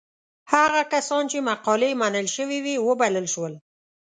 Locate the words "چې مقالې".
1.31-1.89